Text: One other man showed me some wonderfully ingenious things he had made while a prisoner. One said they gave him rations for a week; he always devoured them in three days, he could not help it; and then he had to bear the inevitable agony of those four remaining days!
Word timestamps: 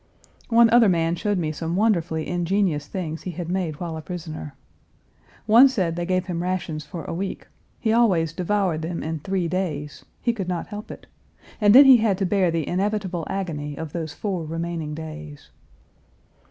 One 0.49 0.71
other 0.71 0.89
man 0.89 1.13
showed 1.15 1.37
me 1.37 1.51
some 1.51 1.75
wonderfully 1.75 2.27
ingenious 2.27 2.87
things 2.87 3.21
he 3.21 3.29
had 3.29 3.49
made 3.49 3.79
while 3.79 3.95
a 3.95 4.01
prisoner. 4.01 4.55
One 5.45 5.67
said 5.69 5.95
they 5.95 6.07
gave 6.07 6.25
him 6.25 6.41
rations 6.41 6.83
for 6.83 7.03
a 7.03 7.13
week; 7.13 7.47
he 7.79 7.93
always 7.93 8.33
devoured 8.33 8.81
them 8.81 9.03
in 9.03 9.19
three 9.19 9.47
days, 9.47 10.03
he 10.19 10.33
could 10.33 10.47
not 10.47 10.65
help 10.65 10.89
it; 10.89 11.05
and 11.61 11.75
then 11.75 11.85
he 11.85 11.97
had 11.97 12.17
to 12.17 12.25
bear 12.25 12.49
the 12.49 12.67
inevitable 12.67 13.27
agony 13.29 13.75
of 13.77 13.93
those 13.93 14.11
four 14.11 14.43
remaining 14.43 14.95
days! 14.95 15.51